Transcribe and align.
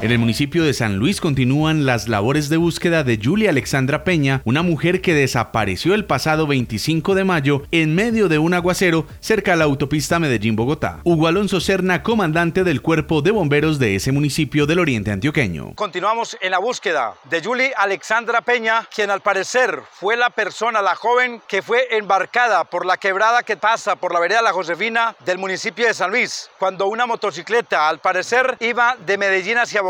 En 0.00 0.12
el 0.12 0.20
municipio 0.20 0.62
de 0.62 0.74
San 0.74 0.94
Luis 0.94 1.20
continúan 1.20 1.84
las 1.84 2.06
labores 2.06 2.48
de 2.48 2.56
búsqueda 2.56 3.02
de 3.02 3.18
Julia 3.20 3.50
Alexandra 3.50 4.04
Peña, 4.04 4.42
una 4.44 4.62
mujer 4.62 5.00
que 5.00 5.12
desapareció 5.12 5.92
el 5.92 6.04
pasado 6.04 6.46
25 6.46 7.16
de 7.16 7.24
mayo 7.24 7.62
en 7.72 7.96
medio 7.96 8.28
de 8.28 8.38
un 8.38 8.54
aguacero 8.54 9.08
cerca 9.18 9.54
a 9.54 9.56
la 9.56 9.64
autopista 9.64 10.20
Medellín-Bogotá. 10.20 11.00
Hugo 11.02 11.26
Alonso 11.26 11.60
Serna, 11.60 12.04
comandante 12.04 12.62
del 12.62 12.80
cuerpo 12.80 13.22
de 13.22 13.32
bomberos 13.32 13.80
de 13.80 13.96
ese 13.96 14.12
municipio 14.12 14.66
del 14.66 14.78
oriente 14.78 15.10
antioqueño. 15.10 15.74
Continuamos 15.74 16.38
en 16.40 16.52
la 16.52 16.58
búsqueda 16.58 17.14
de 17.28 17.42
Julia 17.42 17.72
Alexandra 17.76 18.40
Peña, 18.42 18.86
quien 18.94 19.10
al 19.10 19.20
parecer 19.20 19.82
fue 19.90 20.16
la 20.16 20.30
persona, 20.30 20.80
la 20.80 20.94
joven 20.94 21.42
que 21.48 21.60
fue 21.60 21.88
embarcada 21.96 22.62
por 22.62 22.86
la 22.86 22.98
quebrada 22.98 23.42
que 23.42 23.56
pasa 23.56 23.96
por 23.96 24.12
la 24.12 24.20
vereda 24.20 24.42
La 24.42 24.52
Josefina 24.52 25.16
del 25.24 25.38
municipio 25.38 25.88
de 25.88 25.94
San 25.94 26.12
Luis, 26.12 26.48
cuando 26.60 26.86
una 26.86 27.04
motocicleta 27.04 27.88
al 27.88 27.98
parecer 27.98 28.56
iba 28.60 28.96
de 29.04 29.18
Medellín 29.18 29.58
hacia 29.58 29.82
Bogotá 29.82 29.87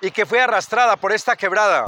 y 0.00 0.10
que 0.10 0.26
fue 0.26 0.40
arrastrada 0.40 0.96
por 0.96 1.12
esta 1.12 1.36
quebrada. 1.36 1.84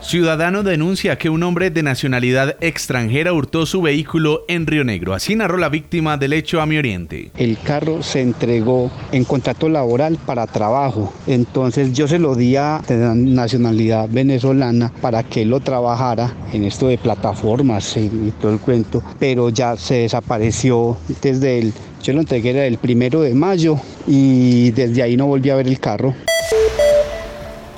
Ciudadano 0.00 0.62
denuncia 0.62 1.18
que 1.18 1.28
un 1.28 1.42
hombre 1.42 1.70
de 1.70 1.82
nacionalidad 1.82 2.56
extranjera 2.60 3.32
hurtó 3.32 3.66
su 3.66 3.82
vehículo 3.82 4.44
en 4.46 4.66
Río 4.66 4.84
Negro. 4.84 5.12
Así 5.12 5.34
narró 5.34 5.58
la 5.58 5.68
víctima 5.68 6.16
del 6.16 6.32
hecho 6.32 6.60
a 6.60 6.66
mi 6.66 6.78
oriente. 6.78 7.30
El 7.36 7.58
carro 7.58 8.02
se 8.02 8.20
entregó 8.20 8.90
en 9.10 9.24
contrato 9.24 9.68
laboral 9.68 10.16
para 10.24 10.46
trabajo. 10.46 11.12
Entonces 11.26 11.92
yo 11.92 12.06
se 12.06 12.20
lo 12.20 12.36
di 12.36 12.54
a 12.56 12.80
nacionalidad 12.88 14.08
venezolana 14.08 14.92
para 15.02 15.24
que 15.24 15.42
él 15.42 15.50
lo 15.50 15.60
trabajara 15.60 16.32
en 16.52 16.64
esto 16.64 16.86
de 16.86 16.96
plataformas 16.96 17.96
y, 17.96 18.32
todo 18.40 18.52
el 18.52 18.60
cuento. 18.60 19.02
Pero 19.18 19.50
ya 19.50 19.76
se 19.76 19.94
desapareció 19.94 20.96
desde 21.20 21.58
el... 21.58 21.74
Yo 22.02 22.12
lo 22.12 22.20
entregué 22.20 22.66
el 22.66 22.78
primero 22.78 23.22
de 23.22 23.34
mayo 23.34 23.76
y 24.06 24.70
desde 24.70 25.02
ahí 25.02 25.16
no 25.16 25.26
volví 25.26 25.50
a 25.50 25.56
ver 25.56 25.66
el 25.66 25.78
carro. 25.78 26.14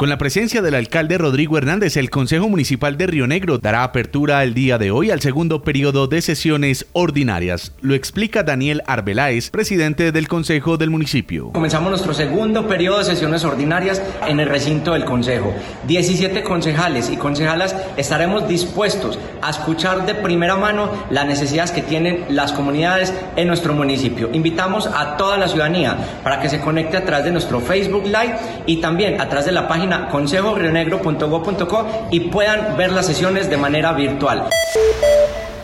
Con 0.01 0.09
la 0.09 0.17
presencia 0.17 0.63
del 0.63 0.77
alcalde 0.77 1.19
Rodrigo 1.19 1.59
Hernández, 1.59 1.99
el 1.99 2.09
Consejo 2.09 2.49
Municipal 2.49 2.97
de 2.97 3.07
Río 3.07 3.27
Negro 3.27 3.59
dará 3.59 3.85
apertura 3.85 4.43
el 4.43 4.55
día 4.55 4.79
de 4.79 4.91
hoy 4.91 5.11
al 5.11 5.21
segundo 5.21 5.63
periodo 5.63 6.07
de 6.07 6.23
sesiones 6.23 6.87
ordinarias. 6.95 7.75
Lo 7.83 7.95
explica 7.95 8.43
Daniel 8.43 8.83
Arbeláez, 8.87 9.51
presidente 9.51 10.11
del 10.11 10.27
Consejo 10.27 10.79
del 10.79 10.89
municipio. 10.89 11.53
Comenzamos 11.53 11.91
nuestro 11.91 12.15
segundo 12.15 12.67
periodo 12.67 13.01
de 13.01 13.05
sesiones 13.05 13.45
ordinarias 13.45 14.01
en 14.27 14.41
el 14.41 14.49
recinto 14.49 14.95
del 14.95 15.05
Consejo. 15.05 15.53
17 15.87 16.45
concejales 16.45 17.11
y 17.11 17.19
concejalas 17.19 17.77
estaremos 17.99 18.49
dispuestos 18.49 19.19
a 19.43 19.51
escuchar 19.51 20.07
de 20.07 20.15
primera 20.15 20.57
mano 20.57 20.91
las 21.11 21.27
necesidades 21.27 21.73
que 21.73 21.83
tienen 21.83 22.25
las 22.31 22.53
comunidades 22.53 23.13
en 23.37 23.49
nuestro 23.49 23.75
municipio. 23.75 24.31
Invitamos 24.33 24.87
a 24.87 25.19
toda 25.19 25.37
la 25.37 25.47
ciudadanía 25.47 26.23
para 26.25 26.41
que 26.41 26.49
se 26.49 26.61
conecte 26.61 26.97
a 26.97 27.05
través 27.05 27.27
de 27.27 27.33
nuestro 27.33 27.61
Facebook 27.61 28.07
Live 28.07 28.39
y 28.65 28.79
también 28.79 29.21
a 29.21 29.29
través 29.29 29.45
de 29.45 29.53
la 29.53 29.69
página 29.69 29.90
consejorionegro.go.co 30.11 32.09
y 32.11 32.21
puedan 32.21 32.77
ver 32.77 32.93
las 32.93 33.07
sesiones 33.07 33.51
de 33.51 33.57
manera 33.57 33.93
virtual. 33.93 34.49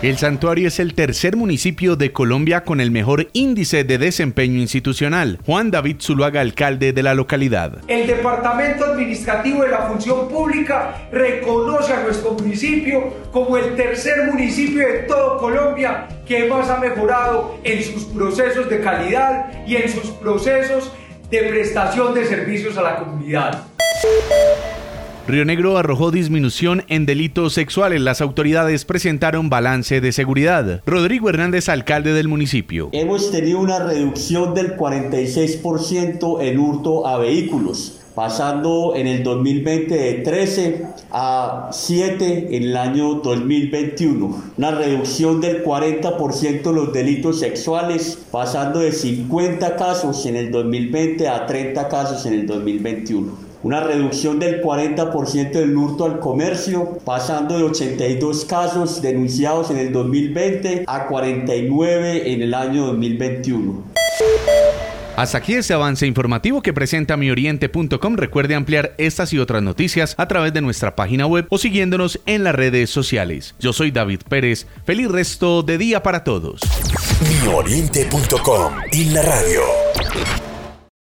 El 0.03 0.19
santuario 0.19 0.69
es 0.69 0.79
el 0.79 0.93
tercer 0.93 1.37
municipio 1.37 1.97
de 1.97 2.13
Colombia 2.13 2.65
con 2.65 2.83
el 2.83 2.91
mejor 2.91 3.29
índice 3.33 3.83
de 3.83 3.97
desempeño 3.97 4.61
institucional. 4.61 5.39
Juan 5.47 5.71
David 5.71 5.97
Zuluaga, 6.01 6.43
alcalde 6.43 6.93
de 6.93 7.03
la 7.03 7.15
localidad. 7.15 7.79
El 7.89 8.07
Departamento 8.07 8.85
Administrativo 8.85 9.63
de 9.63 9.71
la 9.71 9.89
Función 9.89 10.29
Pública 10.29 11.09
reconoce 11.11 11.95
a 11.95 12.03
nuestro 12.03 12.33
municipio 12.33 13.15
como 13.33 13.57
el 13.57 13.75
tercer 13.75 14.31
municipio 14.31 14.87
de 14.87 14.99
todo 15.09 15.39
Colombia 15.39 16.07
que 16.27 16.47
más 16.47 16.69
ha 16.69 16.79
mejorado 16.79 17.59
en 17.65 17.83
sus 17.83 18.05
procesos 18.05 18.69
de 18.69 18.81
calidad 18.81 19.67
y 19.67 19.77
en 19.77 19.89
sus 19.89 20.11
procesos 20.11 20.93
de 21.31 21.43
prestación 21.45 22.13
de 22.15 22.27
servicios 22.27 22.77
a 22.77 22.83
la 22.83 22.97
comunidad. 22.97 23.76
Río 25.29 25.45
Negro 25.45 25.77
arrojó 25.77 26.13
disminución 26.13 26.85
en 26.87 27.05
delitos 27.05 27.53
sexuales. 27.53 28.01
Las 28.01 28.21
autoridades 28.21 28.85
presentaron 28.85 29.51
balance 29.51 30.01
de 30.01 30.13
seguridad. 30.13 30.83
Rodrigo 30.87 31.29
Hernández, 31.29 31.69
alcalde 31.69 32.13
del 32.13 32.29
municipio. 32.29 32.91
Hemos 32.93 33.33
tenido 33.33 33.59
una 33.59 33.81
reducción 33.81 34.55
del 34.55 34.77
46% 34.77 36.43
en 36.43 36.59
hurto 36.61 37.09
a 37.09 37.19
vehículos 37.19 38.01
pasando 38.15 38.95
en 38.97 39.07
el 39.07 39.23
2020 39.23 39.95
de 39.95 40.15
13 40.15 40.87
a 41.11 41.69
7 41.71 42.57
en 42.57 42.63
el 42.63 42.77
año 42.77 43.17
2021. 43.17 44.43
Una 44.57 44.71
reducción 44.71 45.43
del 45.43 45.63
40% 45.63 46.63
de 46.63 46.73
los 46.73 46.95
delitos 46.95 47.41
sexuales, 47.41 48.19
pasando 48.31 48.79
de 48.79 48.93
50 48.93 49.77
casos 49.77 50.25
en 50.25 50.37
el 50.37 50.51
2020 50.51 51.29
a 51.29 51.45
30 51.45 51.89
casos 51.89 52.25
en 52.25 52.33
el 52.33 52.47
2021 52.47 53.46
una 53.63 53.81
reducción 53.81 54.39
del 54.39 54.63
40% 54.63 55.53
del 55.53 55.77
hurto 55.77 56.05
al 56.05 56.19
comercio, 56.21 56.99
pasando 57.05 57.59
de 57.59 57.65
82 57.65 58.45
casos 58.45 59.03
denunciados 59.03 59.71
en 59.71 59.79
el 59.79 59.93
2020 59.93 60.85
a 60.87 61.07
49 61.07 62.33
en 62.33 62.43
el 62.43 62.55
año 62.55 62.87
2021. 62.87 63.85
Hasta 65.17 65.39
aquí 65.39 65.55
este 65.55 65.73
avance 65.73 66.07
informativo 66.07 66.61
que 66.61 66.75
presenta 66.75 67.17
mioriente.com. 67.17 68.17
Recuerde 68.17 68.55
ampliar 68.55 68.95
estas 68.99 69.33
y 69.33 69.39
otras 69.39 69.63
noticias 69.63 70.15
a 70.19 70.29
través 70.29 70.53
de 70.53 70.61
nuestra 70.61 70.95
página 70.95 71.27
web 71.27 71.47
o 71.49 71.57
siguiéndonos 71.57 72.21
en 72.27 72.45
las 72.45 72.55
redes 72.55 72.91
sociales. 72.91 73.55
Yo 73.59 73.73
soy 73.73 73.91
David 73.91 74.21
Pérez. 74.29 74.67
Feliz 74.85 75.09
resto 75.09 75.63
de 75.63 75.79
día 75.79 76.03
para 76.03 76.23
todos. 76.23 76.61
Mioriente.com 77.43 78.75
y 78.93 79.05
la 79.07 79.23
radio. 79.23 79.96